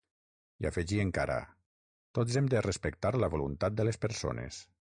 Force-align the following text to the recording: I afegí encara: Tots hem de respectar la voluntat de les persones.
I 0.63 0.67
afegí 0.69 0.97
encara: 1.03 1.35
Tots 2.19 2.39
hem 2.43 2.49
de 2.57 2.65
respectar 2.69 3.15
la 3.25 3.33
voluntat 3.35 3.81
de 3.81 3.91
les 3.91 4.05
persones. 4.09 4.65